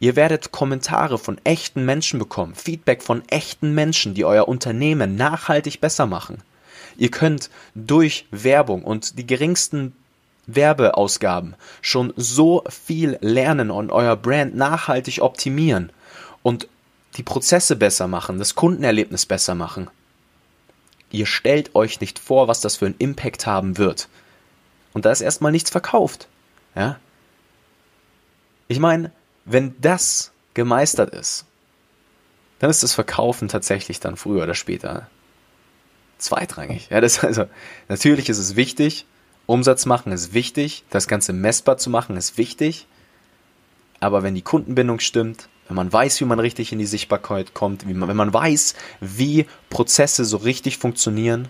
Ihr 0.00 0.14
werdet 0.14 0.52
Kommentare 0.52 1.18
von 1.18 1.40
echten 1.44 1.84
Menschen 1.84 2.18
bekommen, 2.18 2.54
Feedback 2.54 3.02
von 3.02 3.26
echten 3.28 3.74
Menschen, 3.74 4.14
die 4.14 4.24
euer 4.24 4.48
Unternehmen 4.48 5.16
nachhaltig 5.16 5.80
besser 5.80 6.06
machen. 6.06 6.42
Ihr 6.96 7.10
könnt 7.10 7.50
durch 7.74 8.26
Werbung 8.30 8.84
und 8.84 9.18
die 9.18 9.26
geringsten 9.26 9.94
Werbeausgaben 10.46 11.56
schon 11.82 12.12
so 12.16 12.64
viel 12.68 13.18
lernen 13.20 13.70
und 13.70 13.90
euer 13.90 14.16
Brand 14.16 14.56
nachhaltig 14.56 15.20
optimieren 15.20 15.90
und 16.42 16.68
die 17.16 17.22
Prozesse 17.22 17.76
besser 17.76 18.06
machen, 18.06 18.38
das 18.38 18.54
Kundenerlebnis 18.54 19.26
besser 19.26 19.54
machen. 19.54 19.90
Ihr 21.10 21.26
stellt 21.26 21.74
euch 21.74 22.00
nicht 22.00 22.18
vor, 22.18 22.48
was 22.48 22.60
das 22.60 22.76
für 22.76 22.86
einen 22.86 22.94
Impact 22.98 23.46
haben 23.46 23.78
wird. 23.78 24.08
Und 24.92 25.04
da 25.04 25.10
ist 25.10 25.20
erstmal 25.20 25.52
nichts 25.52 25.70
verkauft. 25.70 26.28
Ja? 26.74 26.98
Ich 28.68 28.78
meine, 28.78 29.10
wenn 29.50 29.74
das 29.80 30.32
gemeistert 30.54 31.14
ist, 31.14 31.44
dann 32.58 32.70
ist 32.70 32.82
das 32.82 32.94
Verkaufen 32.94 33.48
tatsächlich 33.48 34.00
dann 34.00 34.16
früher 34.16 34.42
oder 34.42 34.54
später 34.54 35.08
zweitrangig. 36.18 36.88
Ja, 36.90 37.00
das 37.00 37.22
also 37.24 37.46
natürlich 37.88 38.28
ist 38.28 38.38
es 38.38 38.56
wichtig, 38.56 39.06
Umsatz 39.46 39.86
machen 39.86 40.12
ist 40.12 40.34
wichtig, 40.34 40.84
das 40.90 41.08
Ganze 41.08 41.32
messbar 41.32 41.78
zu 41.78 41.90
machen 41.90 42.16
ist 42.16 42.36
wichtig, 42.36 42.86
aber 44.00 44.22
wenn 44.22 44.34
die 44.34 44.42
Kundenbindung 44.42 45.00
stimmt, 45.00 45.48
wenn 45.68 45.76
man 45.76 45.92
weiß, 45.92 46.20
wie 46.20 46.24
man 46.24 46.40
richtig 46.40 46.72
in 46.72 46.78
die 46.78 46.86
Sichtbarkeit 46.86 47.54
kommt, 47.54 47.86
man, 47.86 48.08
wenn 48.08 48.16
man 48.16 48.32
weiß, 48.32 48.74
wie 49.00 49.46
Prozesse 49.70 50.24
so 50.24 50.38
richtig 50.38 50.78
funktionieren, 50.78 51.48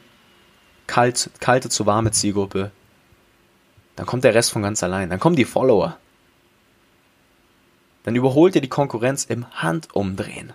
kalt, 0.87 1.31
kalte 1.41 1.69
zu 1.69 1.87
warme 1.87 2.11
Zielgruppe, 2.11 2.73
dann 3.97 4.07
kommt 4.07 4.25
der 4.25 4.35
Rest 4.35 4.53
von 4.53 4.63
ganz 4.63 4.83
allein. 4.83 5.11
Dann 5.11 5.21
kommen 5.21 5.37
die 5.37 5.45
Follower 5.45 5.99
dann 8.09 8.17
überholt 8.17 8.55
ihr 8.55 8.63
die 8.63 8.69
Konkurrenz 8.69 9.27
im 9.27 9.45
Handumdrehen. 9.51 10.55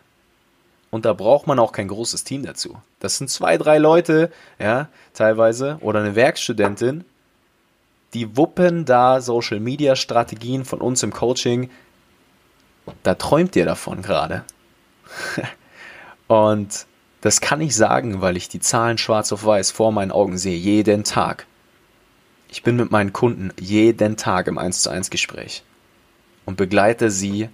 Und 0.89 1.05
da 1.05 1.13
braucht 1.13 1.45
man 1.45 1.59
auch 1.59 1.71
kein 1.71 1.87
großes 1.87 2.23
Team 2.23 2.43
dazu. 2.43 2.81
Das 2.99 3.19
sind 3.19 3.29
zwei, 3.29 3.59
drei 3.59 3.77
Leute, 3.77 4.31
ja, 4.57 4.87
teilweise, 5.13 5.77
oder 5.81 5.99
eine 5.99 6.15
Werkstudentin, 6.15 7.05
die 8.15 8.35
wuppen 8.35 8.85
da 8.85 9.21
Social 9.21 9.59
Media 9.59 9.95
Strategien 9.95 10.65
von 10.65 10.81
uns 10.81 11.03
im 11.03 11.13
Coaching. 11.13 11.69
Da 13.03 13.13
träumt 13.13 13.55
ihr 13.55 13.65
davon 13.65 14.01
gerade. 14.01 14.43
Und 16.27 16.87
das 17.21 17.39
kann 17.39 17.61
ich 17.61 17.75
sagen, 17.75 18.21
weil 18.21 18.35
ich 18.35 18.49
die 18.49 18.61
Zahlen 18.61 18.97
schwarz 18.97 19.31
auf 19.31 19.45
weiß 19.45 19.69
vor 19.69 19.91
meinen 19.91 20.11
Augen 20.11 20.39
sehe, 20.39 20.57
jeden 20.57 21.03
Tag. 21.03 21.45
Ich 22.49 22.63
bin 22.63 22.77
mit 22.77 22.89
meinen 22.89 23.13
Kunden 23.13 23.51
jeden 23.59 24.17
Tag 24.17 24.47
im 24.47 24.57
1 24.57 24.81
zu 24.81 24.89
1 24.89 25.11
Gespräch 25.11 25.63
und 26.45 26.57
begleite 26.57 27.11
sie 27.11 27.49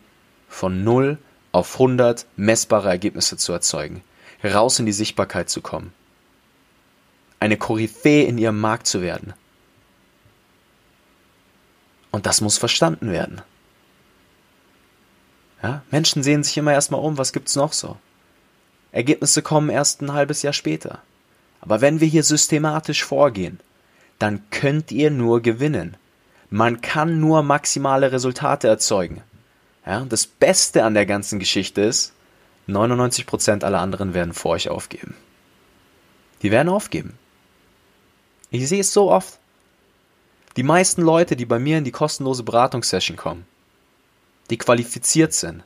von 0.48 0.84
0 0.84 1.18
auf 1.52 1.74
100 1.74 2.26
messbare 2.36 2.90
Ergebnisse 2.90 3.38
zu 3.38 3.52
erzeugen, 3.52 4.04
raus 4.44 4.80
in 4.80 4.86
die 4.86 4.94
Sichtbarkeit 4.94 5.50
zu 5.50 5.62
kommen, 5.62 5.94
eine 7.40 7.58
Koryphäe 7.58 8.26
in 8.26 8.38
ihrem 8.38 8.60
Markt 8.60 8.88
zu 8.88 9.02
werden. 9.02 9.34
Und 12.12 12.26
das 12.26 12.42
muss 12.42 12.58
verstanden 12.58 13.12
werden. 13.12 13.42
Ja, 15.62 15.84
Menschen 15.92 16.24
sehen 16.24 16.44
sich 16.44 16.58
immer 16.58 16.74
erstmal 16.74 17.02
um, 17.02 17.18
was 17.18 17.34
gibt's 17.34 17.56
noch 17.56 17.74
so? 17.74 17.98
Ergebnisse 18.92 19.42
kommen 19.42 19.70
erst 19.70 20.02
ein 20.02 20.14
halbes 20.14 20.42
Jahr 20.42 20.54
später. 20.54 21.02
Aber 21.62 21.82
wenn 21.82 22.00
wir 22.00 22.08
hier 22.08 22.24
systematisch 22.24 23.04
vorgehen, 23.04 23.60
dann 24.18 24.42
könnt 24.50 24.92
ihr 24.92 25.12
nur 25.12 25.42
gewinnen. 25.42 25.98
Man 26.50 26.82
kann 26.82 27.20
nur 27.20 27.44
maximale 27.44 28.12
Resultate 28.12 28.68
erzeugen. 28.68 29.22
Ja, 29.86 30.06
das 30.06 30.26
Beste 30.26 30.84
an 30.84 30.94
der 30.94 31.06
ganzen 31.06 31.40
Geschichte 31.40 31.82
ist, 31.82 32.14
99% 32.68 33.64
aller 33.64 33.80
anderen 33.80 34.14
werden 34.14 34.34
vor 34.34 34.52
euch 34.52 34.70
aufgeben. 34.70 35.16
Die 36.42 36.52
werden 36.52 36.70
aufgeben. 36.70 37.18
Ich 38.52 38.68
sehe 38.68 38.82
es 38.82 38.94
so 38.94 39.12
oft. 39.12 39.38
Die 40.56 40.64
meisten 40.64 41.02
Leute, 41.02 41.36
die 41.36 41.46
bei 41.46 41.60
mir 41.60 41.78
in 41.78 41.84
die 41.84 41.92
kostenlose 41.92 42.44
Beratungssession 42.44 43.18
kommen, 43.18 43.46
die 44.50 44.58
qualifiziert 44.58 45.34
sind, 45.34 45.64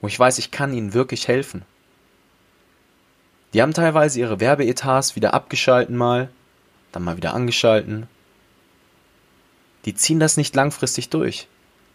wo 0.00 0.08
ich 0.08 0.18
weiß, 0.18 0.38
ich 0.38 0.50
kann 0.50 0.74
ihnen 0.74 0.92
wirklich 0.92 1.28
helfen. 1.28 1.62
Die 3.54 3.62
haben 3.62 3.72
teilweise 3.72 4.20
ihre 4.20 4.40
Werbeetats 4.40 5.16
wieder 5.16 5.32
abgeschalten 5.32 5.96
mal, 5.96 6.28
dann 6.92 7.04
mal 7.04 7.16
wieder 7.16 7.34
angeschalten, 7.34 8.08
die 9.84 9.94
ziehen 9.94 10.20
das 10.20 10.36
nicht 10.36 10.54
langfristig 10.54 11.10
durch. 11.10 11.48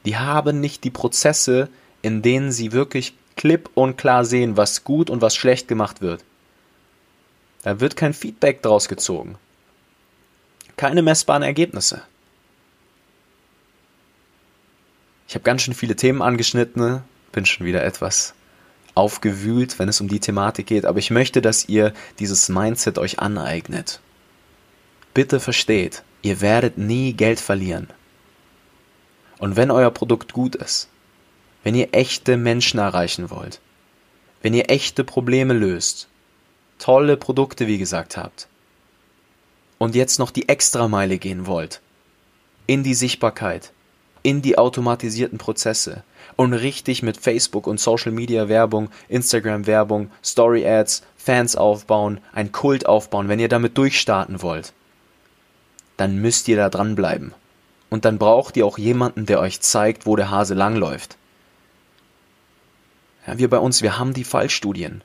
Die 0.05 0.17
haben 0.17 0.59
nicht 0.59 0.83
die 0.83 0.91
Prozesse, 0.91 1.69
in 2.01 2.21
denen 2.21 2.51
sie 2.51 2.71
wirklich 2.71 3.13
klipp 3.35 3.69
und 3.73 3.97
klar 3.97 4.25
sehen, 4.25 4.57
was 4.57 4.83
gut 4.83 5.09
und 5.09 5.21
was 5.21 5.35
schlecht 5.35 5.67
gemacht 5.67 6.01
wird. 6.01 6.23
Da 7.63 7.79
wird 7.79 7.95
kein 7.95 8.13
Feedback 8.13 8.61
draus 8.61 8.87
gezogen. 8.87 9.37
Keine 10.77 11.01
messbaren 11.01 11.43
Ergebnisse. 11.43 12.01
Ich 15.27 15.35
habe 15.35 15.43
ganz 15.43 15.61
schön 15.61 15.73
viele 15.73 15.95
Themen 15.95 16.21
angeschnitten, 16.21 17.03
bin 17.31 17.45
schon 17.45 17.65
wieder 17.65 17.83
etwas 17.83 18.33
aufgewühlt, 18.95 19.77
wenn 19.77 19.89
es 19.89 20.01
um 20.01 20.07
die 20.07 20.19
Thematik 20.19 20.67
geht, 20.67 20.85
aber 20.85 20.99
ich 20.99 21.11
möchte, 21.11 21.41
dass 21.41 21.69
ihr 21.69 21.93
dieses 22.17 22.49
Mindset 22.49 22.97
euch 22.97 23.19
aneignet. 23.19 23.99
Bitte 25.13 25.39
versteht, 25.39 26.03
Ihr 26.21 26.41
werdet 26.41 26.77
nie 26.77 27.13
Geld 27.13 27.39
verlieren. 27.39 27.87
Und 29.37 29.55
wenn 29.55 29.71
euer 29.71 29.91
Produkt 29.91 30.33
gut 30.33 30.55
ist, 30.55 30.89
wenn 31.63 31.75
ihr 31.75 31.89
echte 31.93 32.37
Menschen 32.37 32.79
erreichen 32.79 33.29
wollt, 33.29 33.61
wenn 34.41 34.53
ihr 34.53 34.69
echte 34.69 35.03
Probleme 35.03 35.53
löst, 35.53 36.07
tolle 36.77 37.17
Produkte, 37.17 37.67
wie 37.67 37.77
gesagt, 37.77 38.17
habt, 38.17 38.47
und 39.77 39.95
jetzt 39.95 40.19
noch 40.19 40.31
die 40.31 40.49
Extrameile 40.49 41.17
gehen 41.17 41.45
wollt, 41.45 41.81
in 42.67 42.83
die 42.83 42.93
Sichtbarkeit, 42.93 43.71
in 44.23 44.41
die 44.41 44.57
automatisierten 44.57 45.37
Prozesse 45.37 46.03
und 46.35 46.53
richtig 46.53 47.01
mit 47.01 47.17
Facebook 47.17 47.65
und 47.65 47.79
Social 47.79 48.11
Media 48.11 48.49
Werbung, 48.49 48.89
Instagram 49.07 49.67
Werbung, 49.67 50.11
Story 50.23 50.67
Ads, 50.67 51.03
Fans 51.17 51.55
aufbauen, 51.55 52.19
ein 52.33 52.51
Kult 52.51 52.85
aufbauen, 52.85 53.29
wenn 53.29 53.39
ihr 53.39 53.49
damit 53.49 53.77
durchstarten 53.77 54.41
wollt, 54.41 54.73
dann 55.99 56.17
müsst 56.17 56.47
ihr 56.47 56.55
da 56.55 56.69
dranbleiben. 56.69 57.33
Und 57.89 58.05
dann 58.05 58.17
braucht 58.17 58.55
ihr 58.55 58.65
auch 58.65 58.77
jemanden, 58.77 59.25
der 59.25 59.41
euch 59.41 59.59
zeigt, 59.59 60.05
wo 60.05 60.15
der 60.15 60.31
Hase 60.31 60.53
langläuft. 60.53 61.17
Ja, 63.27 63.37
wir 63.37 63.49
bei 63.49 63.57
uns, 63.57 63.81
wir 63.81 63.99
haben 63.99 64.13
die 64.13 64.23
Fallstudien. 64.23 65.03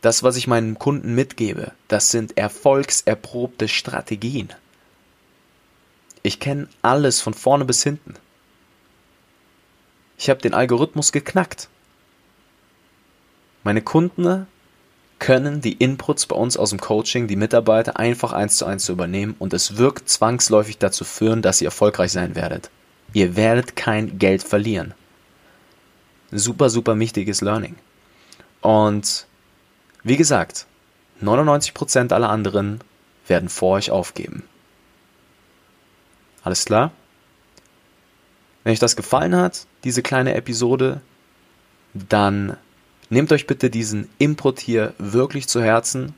Das, 0.00 0.24
was 0.24 0.36
ich 0.36 0.48
meinen 0.48 0.76
Kunden 0.76 1.14
mitgebe, 1.14 1.70
das 1.86 2.10
sind 2.10 2.36
erfolgserprobte 2.36 3.68
Strategien. 3.68 4.52
Ich 6.24 6.40
kenne 6.40 6.66
alles 6.82 7.20
von 7.20 7.34
vorne 7.34 7.64
bis 7.64 7.84
hinten. 7.84 8.14
Ich 10.18 10.28
habe 10.30 10.40
den 10.40 10.54
Algorithmus 10.54 11.12
geknackt. 11.12 11.68
Meine 13.62 13.82
Kunden 13.82 14.48
können 15.22 15.60
die 15.60 15.74
Inputs 15.74 16.26
bei 16.26 16.34
uns 16.34 16.56
aus 16.56 16.70
dem 16.70 16.80
Coaching, 16.80 17.28
die 17.28 17.36
Mitarbeiter 17.36 17.96
einfach 17.96 18.32
eins 18.32 18.56
zu 18.56 18.66
eins 18.66 18.84
zu 18.84 18.90
übernehmen 18.90 19.36
und 19.38 19.54
es 19.54 19.76
wirkt 19.76 20.08
zwangsläufig 20.08 20.78
dazu 20.78 21.04
führen, 21.04 21.42
dass 21.42 21.60
ihr 21.60 21.68
erfolgreich 21.68 22.10
sein 22.10 22.34
werdet. 22.34 22.70
Ihr 23.12 23.36
werdet 23.36 23.76
kein 23.76 24.18
Geld 24.18 24.42
verlieren. 24.42 24.94
Super, 26.32 26.70
super 26.70 26.98
wichtiges 26.98 27.40
Learning. 27.40 27.76
Und 28.62 29.28
wie 30.02 30.16
gesagt, 30.16 30.66
99% 31.22 32.12
aller 32.12 32.28
anderen 32.28 32.80
werden 33.28 33.48
vor 33.48 33.76
euch 33.76 33.92
aufgeben. 33.92 34.42
Alles 36.42 36.64
klar? 36.64 36.90
Wenn 38.64 38.72
euch 38.72 38.80
das 38.80 38.96
gefallen 38.96 39.36
hat, 39.36 39.68
diese 39.84 40.02
kleine 40.02 40.34
Episode, 40.34 41.00
dann 41.94 42.56
Nehmt 43.12 43.30
euch 43.30 43.46
bitte 43.46 43.68
diesen 43.68 44.08
Input 44.16 44.58
hier 44.58 44.94
wirklich 44.96 45.46
zu 45.46 45.62
Herzen. 45.62 46.14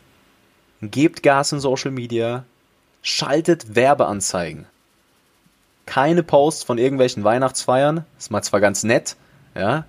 Gebt 0.80 1.24
Gas 1.24 1.50
in 1.50 1.58
Social 1.58 1.90
Media. 1.90 2.44
Schaltet 3.02 3.74
Werbeanzeigen. 3.74 4.66
Keine 5.86 6.22
Posts 6.22 6.62
von 6.62 6.78
irgendwelchen 6.78 7.24
Weihnachtsfeiern. 7.24 8.04
Ist 8.16 8.30
mal 8.30 8.42
zwar 8.42 8.60
ganz 8.60 8.84
nett, 8.84 9.16
ja, 9.56 9.86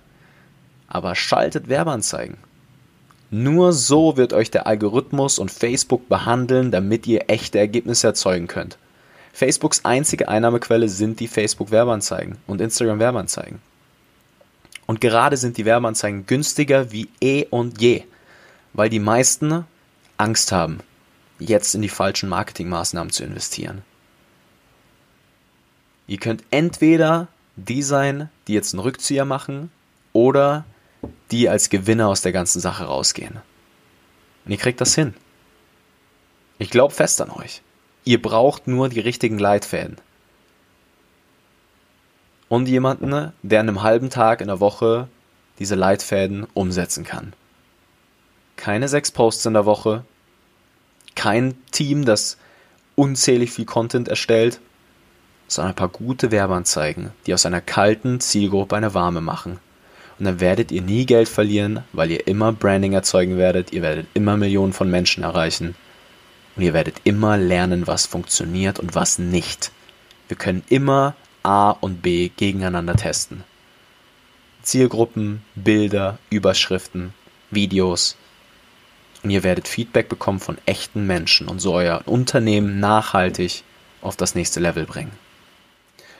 aber 0.88 1.14
schaltet 1.14 1.68
Werbeanzeigen. 1.68 2.38
Nur 3.30 3.72
so 3.72 4.16
wird 4.16 4.32
euch 4.32 4.50
der 4.50 4.66
Algorithmus 4.66 5.38
und 5.38 5.52
Facebook 5.52 6.08
behandeln, 6.08 6.72
damit 6.72 7.06
ihr 7.06 7.30
echte 7.30 7.60
Ergebnisse 7.60 8.08
erzeugen 8.08 8.48
könnt. 8.48 8.78
Facebooks 9.32 9.84
einzige 9.84 10.26
Einnahmequelle 10.26 10.88
sind 10.88 11.20
die 11.20 11.28
Facebook 11.28 11.70
Werbeanzeigen 11.70 12.38
und 12.48 12.60
Instagram 12.60 12.98
Werbeanzeigen. 12.98 13.60
Und 14.86 15.00
gerade 15.00 15.36
sind 15.36 15.56
die 15.56 15.64
Werbeanzeigen 15.64 16.26
günstiger 16.26 16.92
wie 16.92 17.08
eh 17.20 17.46
und 17.50 17.80
je, 17.80 18.04
weil 18.72 18.88
die 18.88 19.00
meisten 19.00 19.64
Angst 20.16 20.52
haben, 20.52 20.78
jetzt 21.38 21.74
in 21.74 21.82
die 21.82 21.88
falschen 21.88 22.28
Marketingmaßnahmen 22.28 23.12
zu 23.12 23.24
investieren. 23.24 23.82
Ihr 26.06 26.18
könnt 26.18 26.44
entweder 26.50 27.28
die 27.56 27.82
sein, 27.82 28.30
die 28.46 28.54
jetzt 28.54 28.74
einen 28.74 28.80
Rückzieher 28.80 29.24
machen 29.24 29.70
oder 30.12 30.64
die 31.30 31.48
als 31.48 31.68
Gewinner 31.68 32.08
aus 32.08 32.22
der 32.22 32.32
ganzen 32.32 32.60
Sache 32.60 32.84
rausgehen. 32.84 33.40
Und 34.44 34.52
ihr 34.52 34.58
kriegt 34.58 34.80
das 34.80 34.94
hin. 34.94 35.14
Ich 36.58 36.70
glaube 36.70 36.94
fest 36.94 37.20
an 37.20 37.30
euch. 37.30 37.62
Ihr 38.04 38.22
braucht 38.22 38.68
nur 38.68 38.88
die 38.88 39.00
richtigen 39.00 39.38
Leitfäden. 39.38 39.96
Und 42.48 42.68
jemanden, 42.68 43.32
der 43.42 43.60
in 43.60 43.68
einem 43.68 43.82
halben 43.82 44.10
Tag 44.10 44.40
in 44.40 44.46
der 44.46 44.60
Woche 44.60 45.08
diese 45.58 45.74
Leitfäden 45.74 46.46
umsetzen 46.54 47.04
kann. 47.04 47.32
Keine 48.56 48.88
sechs 48.88 49.10
Posts 49.10 49.46
in 49.46 49.54
der 49.54 49.66
Woche, 49.66 50.04
kein 51.14 51.54
Team, 51.72 52.04
das 52.04 52.36
unzählig 52.94 53.50
viel 53.52 53.64
Content 53.64 54.08
erstellt, 54.08 54.60
sondern 55.48 55.72
ein 55.72 55.76
paar 55.76 55.88
gute 55.88 56.30
Werbeanzeigen, 56.30 57.10
die 57.26 57.34
aus 57.34 57.46
einer 57.46 57.60
kalten 57.60 58.20
Zielgruppe 58.20 58.76
eine 58.76 58.94
warme 58.94 59.20
machen. 59.20 59.58
Und 60.18 60.24
dann 60.24 60.40
werdet 60.40 60.72
ihr 60.72 60.82
nie 60.82 61.04
Geld 61.04 61.28
verlieren, 61.28 61.84
weil 61.92 62.10
ihr 62.10 62.26
immer 62.26 62.52
Branding 62.52 62.94
erzeugen 62.94 63.36
werdet, 63.36 63.72
ihr 63.72 63.82
werdet 63.82 64.06
immer 64.14 64.36
Millionen 64.36 64.72
von 64.72 64.90
Menschen 64.90 65.22
erreichen 65.22 65.74
und 66.56 66.62
ihr 66.62 66.72
werdet 66.72 67.02
immer 67.04 67.36
lernen, 67.36 67.86
was 67.86 68.06
funktioniert 68.06 68.78
und 68.78 68.94
was 68.94 69.18
nicht. 69.18 69.72
Wir 70.28 70.36
können 70.36 70.64
immer 70.68 71.14
A 71.46 71.70
und 71.70 72.02
B 72.02 72.30
gegeneinander 72.36 72.96
testen. 72.96 73.44
Zielgruppen, 74.62 75.42
Bilder, 75.54 76.18
Überschriften, 76.28 77.14
Videos. 77.52 78.16
Und 79.22 79.30
ihr 79.30 79.44
werdet 79.44 79.68
Feedback 79.68 80.08
bekommen 80.08 80.40
von 80.40 80.58
echten 80.66 81.06
Menschen 81.06 81.46
und 81.46 81.60
so 81.60 81.72
euer 81.72 82.02
Unternehmen 82.06 82.80
nachhaltig 82.80 83.62
auf 84.02 84.16
das 84.16 84.34
nächste 84.34 84.58
Level 84.58 84.86
bringen. 84.86 85.12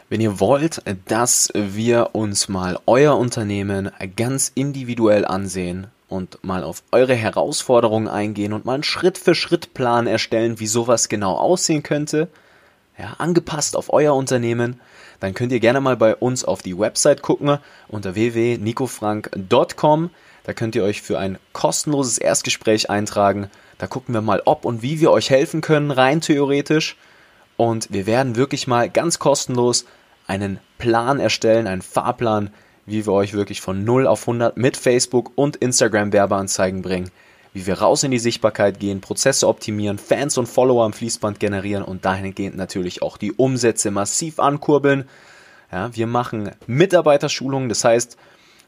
Wenn 0.08 0.20
ihr 0.20 0.38
wollt, 0.38 0.80
dass 1.06 1.50
wir 1.52 2.10
uns 2.12 2.48
mal 2.48 2.78
euer 2.86 3.16
Unternehmen 3.16 3.90
ganz 4.14 4.52
individuell 4.54 5.24
ansehen 5.24 5.88
und 6.08 6.38
mal 6.44 6.62
auf 6.62 6.84
eure 6.92 7.16
Herausforderungen 7.16 8.06
eingehen 8.06 8.52
und 8.52 8.64
mal 8.64 8.74
einen 8.74 8.84
Schritt-für-Schritt-Plan 8.84 10.06
erstellen, 10.06 10.60
wie 10.60 10.68
sowas 10.68 11.08
genau 11.08 11.34
aussehen 11.34 11.82
könnte, 11.82 12.28
ja, 12.96 13.14
angepasst 13.18 13.76
auf 13.76 13.92
euer 13.92 14.14
Unternehmen, 14.14 14.80
dann 15.20 15.34
könnt 15.34 15.52
ihr 15.52 15.60
gerne 15.60 15.80
mal 15.80 15.96
bei 15.96 16.14
uns 16.14 16.44
auf 16.44 16.62
die 16.62 16.78
Website 16.78 17.22
gucken 17.22 17.58
unter 17.88 18.14
www.nicofrank.com. 18.14 20.10
Da 20.44 20.52
könnt 20.52 20.74
ihr 20.76 20.84
euch 20.84 21.02
für 21.02 21.18
ein 21.18 21.38
kostenloses 21.52 22.18
Erstgespräch 22.18 22.90
eintragen. 22.90 23.50
Da 23.78 23.86
gucken 23.86 24.14
wir 24.14 24.22
mal, 24.22 24.42
ob 24.44 24.64
und 24.64 24.82
wie 24.82 25.00
wir 25.00 25.10
euch 25.10 25.30
helfen 25.30 25.60
können, 25.60 25.90
rein 25.90 26.20
theoretisch. 26.20 26.96
Und 27.56 27.92
wir 27.92 28.06
werden 28.06 28.36
wirklich 28.36 28.66
mal 28.66 28.88
ganz 28.88 29.18
kostenlos 29.18 29.86
einen 30.26 30.60
Plan 30.78 31.20
erstellen, 31.20 31.66
einen 31.66 31.82
Fahrplan, 31.82 32.50
wie 32.84 33.06
wir 33.06 33.12
euch 33.12 33.32
wirklich 33.32 33.60
von 33.60 33.84
0 33.84 34.06
auf 34.06 34.22
100 34.22 34.56
mit 34.56 34.76
Facebook 34.76 35.32
und 35.34 35.56
Instagram 35.56 36.12
Werbeanzeigen 36.12 36.82
bringen, 36.82 37.10
wie 37.56 37.66
wir 37.66 37.78
raus 37.78 38.02
in 38.02 38.10
die 38.10 38.18
Sichtbarkeit 38.18 38.80
gehen, 38.80 39.00
Prozesse 39.00 39.48
optimieren, 39.48 39.96
Fans 39.96 40.36
und 40.36 40.46
Follower 40.46 40.84
am 40.84 40.92
Fließband 40.92 41.40
generieren 41.40 41.82
und 41.82 42.04
dahingehend 42.04 42.54
natürlich 42.54 43.00
auch 43.00 43.16
die 43.16 43.32
Umsätze 43.32 43.90
massiv 43.90 44.38
ankurbeln. 44.40 45.08
Ja, 45.72 45.88
wir 45.96 46.06
machen 46.06 46.50
Mitarbeiterschulungen, 46.66 47.70
das 47.70 47.82
heißt, 47.82 48.18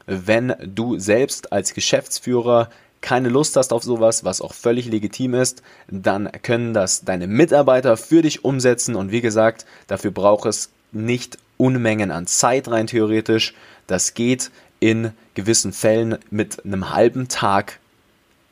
wenn 0.07 0.55
du 0.65 0.97
selbst 0.97 1.53
als 1.53 1.75
Geschäftsführer 1.75 2.71
keine 2.99 3.29
Lust 3.29 3.57
hast 3.57 3.73
auf 3.73 3.83
sowas, 3.83 4.23
was 4.23 4.41
auch 4.41 4.55
völlig 4.55 4.87
legitim 4.87 5.35
ist, 5.35 5.61
dann 5.91 6.27
können 6.41 6.73
das 6.73 7.05
deine 7.05 7.27
Mitarbeiter 7.27 7.95
für 7.95 8.23
dich 8.23 8.43
umsetzen 8.43 8.95
und 8.95 9.11
wie 9.11 9.21
gesagt, 9.21 9.67
dafür 9.85 10.09
braucht 10.09 10.47
es 10.47 10.71
nicht 10.91 11.37
Unmengen 11.57 12.09
an 12.09 12.25
Zeit 12.25 12.67
rein 12.67 12.87
theoretisch. 12.87 13.53
Das 13.85 14.15
geht 14.15 14.49
in 14.79 15.11
gewissen 15.35 15.73
Fällen 15.73 16.17
mit 16.31 16.65
einem 16.65 16.89
halben 16.89 17.27
Tag 17.27 17.79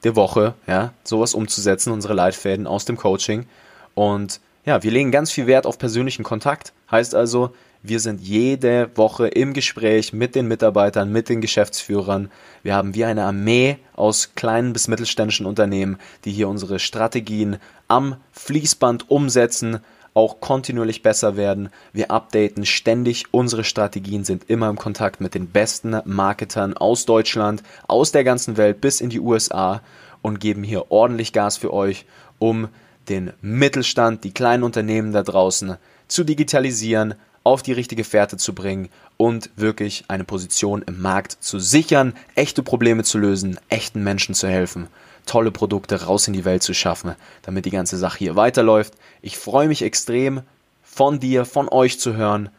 der 0.08 0.15
Woche, 0.15 0.54
ja, 0.67 0.93
sowas 1.04 1.34
umzusetzen, 1.34 1.91
unsere 1.91 2.13
Leitfäden 2.13 2.65
aus 2.65 2.86
dem 2.86 2.96
Coaching. 2.96 3.46
Und 3.93 4.39
ja, 4.65 4.82
wir 4.82 4.91
legen 4.91 5.12
ganz 5.12 5.32
viel 5.32 5.48
Wert 5.48 5.65
auf 5.65 5.78
persönlichen 5.78 6.24
Kontakt. 6.24 6.72
Heißt 6.89 7.13
also, 7.13 7.52
wir 7.84 8.00
sind 8.00 8.22
jede 8.22 8.89
Woche 8.96 9.28
im 9.28 9.54
Gespräch 9.54 10.13
mit 10.13 10.34
den 10.34 10.48
Mitarbeitern, 10.48 11.12
mit 11.12 11.28
den 11.28 11.41
Geschäftsführern. 11.41 12.32
Wir 12.63 12.74
haben 12.74 12.96
wie 12.96 13.04
eine 13.06 13.26
Armee 13.26 13.78
aus 13.96 14.32
kleinen 14.36 14.74
bis 14.74 14.88
mittelständischen 14.88 15.46
Unternehmen, 15.46 15.98
die 16.24 16.32
hier 16.32 16.48
unsere 16.48 16.80
Strategien 16.80 17.58
am 17.88 18.15
Fließband 18.32 19.12
umsetzen 19.12 19.80
auch 20.17 20.39
kontinuierlich 20.39 21.03
besser 21.03 21.38
werden. 21.38 21.69
Wir 21.93 22.10
updaten 22.10 22.65
ständig 22.65 23.25
unsere 23.30 23.63
Strategien, 23.63 24.23
sind 24.23 24.49
immer 24.49 24.67
im 24.67 24.75
Kontakt 24.75 25.21
mit 25.21 25.36
den 25.36 25.45
besten 25.45 26.01
Marketern 26.06 26.75
aus 26.75 27.06
Deutschland, 27.06 27.62
aus 27.88 28.13
der 28.13 28.23
ganzen 28.23 28.58
Welt 28.58 28.82
bis 28.82 28.99
in 28.99 29.12
die 29.12 29.19
USA 29.19 29.84
und 30.23 30.39
geben 30.39 30.63
hier 30.63 30.91
ordentlich 30.91 31.34
Gas 31.34 31.58
für 31.58 31.71
euch, 31.71 32.08
um 32.39 32.67
den 33.10 33.32
Mittelstand, 33.41 34.23
die 34.23 34.32
kleinen 34.32 34.63
Unternehmen 34.63 35.13
da 35.13 35.21
draußen 35.21 35.77
zu 36.08 36.23
digitalisieren, 36.23 37.13
auf 37.43 37.62
die 37.62 37.73
richtige 37.73 38.03
Fährte 38.03 38.38
zu 38.38 38.56
bringen 38.56 38.89
und 39.17 39.51
wirklich 39.56 40.06
eine 40.08 40.23
Position 40.23 40.82
im 40.82 40.99
Markt 40.99 41.38
zu 41.41 41.60
sichern, 41.60 42.13
echte 42.34 42.63
Probleme 42.63 43.03
zu 43.03 43.19
lösen, 43.19 43.60
echten 43.69 44.03
Menschen 44.03 44.34
zu 44.34 44.47
helfen 44.47 44.88
tolle 45.28 45.52
Produkte 45.52 46.04
raus 46.04 46.28
in 46.28 46.34
die 46.34 46.46
Welt 46.46 46.63
zu 46.63 46.74
schaffen, 46.74 47.16
damit 47.44 47.66
die 47.66 47.72
ganze 47.72 47.98
Sache 47.98 48.18
hier 48.18 48.36
weiterläuft. 48.36 48.94
Ich 49.22 49.38
freue 49.38 49.68
mich 49.68 49.84
extrem, 49.84 50.42
von 50.84 51.20
dir, 51.20 51.46
von 51.46 51.70
euch 51.70 52.00
zu 52.00 52.16
hören 52.16 52.50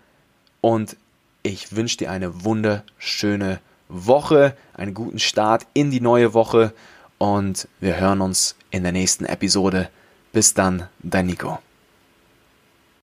und 0.61 0.97
ich 1.43 1.75
wünsche 1.75 1.97
dir 1.97 2.11
eine 2.11 2.45
wunderschöne 2.45 3.59
Woche, 3.89 4.57
einen 4.75 4.95
guten 4.95 5.19
Start 5.19 5.67
in 5.75 5.91
die 5.91 6.01
neue 6.01 6.35
Woche 6.35 6.73
und 7.19 7.67
wir 7.81 7.99
hören 7.99 8.21
uns 8.21 8.55
in 8.71 8.85
der 8.85 8.93
nächsten 8.93 9.25
Episode. 9.25 9.89
Bis 10.33 10.55
dann, 10.55 10.89
dein 11.03 11.27
Nico. 11.27 11.59